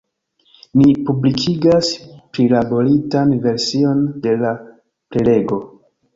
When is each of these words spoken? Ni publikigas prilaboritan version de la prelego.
Ni 0.79 0.85
publikigas 1.09 1.89
prilaboritan 2.39 3.37
version 3.45 4.03
de 4.27 4.35
la 4.43 4.57
prelego. 5.13 5.63